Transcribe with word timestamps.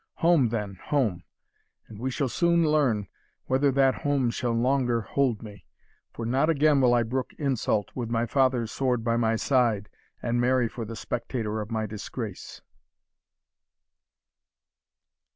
Home, 0.15 0.49
then, 0.49 0.79
home 0.85 1.25
and 1.87 1.99
we 1.99 2.09
shall 2.09 2.27
soon 2.27 2.65
learn 2.65 3.07
whether 3.45 3.71
that 3.73 4.01
home 4.01 4.31
shall 4.31 4.51
longer 4.51 5.01
hold 5.01 5.43
me; 5.43 5.67
for 6.11 6.25
not 6.25 6.49
again 6.49 6.81
will 6.81 6.95
I 6.95 7.03
brook 7.03 7.29
insult, 7.37 7.89
with 7.93 8.09
my 8.09 8.25
father's 8.25 8.71
sword 8.71 9.03
by 9.03 9.15
my 9.15 9.35
side, 9.35 9.89
and 10.19 10.41
Mary 10.41 10.67
for 10.67 10.85
the 10.85 10.95
spectator 10.95 11.61
of 11.61 11.69
my 11.69 11.85
disgrace." 11.85 12.61